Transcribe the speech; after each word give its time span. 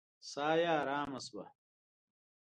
ساه 0.31 0.55
يې 0.61 0.67
آرامه 0.79 1.19
شوه. 1.25 1.45